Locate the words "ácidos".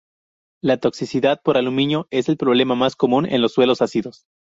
3.83-4.25